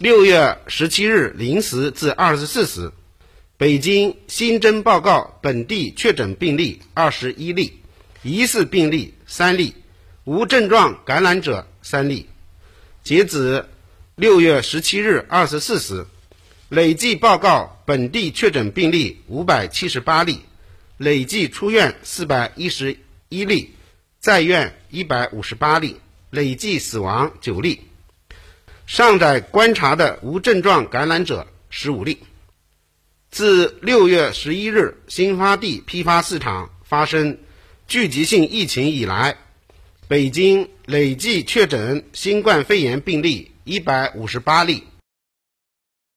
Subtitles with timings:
[0.00, 2.90] 六月十七日零时至二十四时，
[3.58, 7.74] 北京新增报告本地确诊病例二十一例，
[8.22, 9.74] 疑似病例三例，
[10.24, 12.30] 无症状感染者三例。
[13.02, 13.66] 截止
[14.16, 16.06] 六月十七日二十四时，
[16.70, 20.40] 累计报告本地确诊病例五百七十八例，
[20.96, 22.96] 累计出院四百一十
[23.28, 23.74] 一例，
[24.18, 25.96] 在院一百五十八例，
[26.30, 27.82] 累计死亡九例。
[28.92, 32.18] 尚在观察的无症状感染者十五例。
[33.30, 37.38] 自六月十一日新发地批发市场发生
[37.86, 39.36] 聚集性疫情以来，
[40.08, 44.82] 北京累计确诊新冠肺炎病例一百五十八例，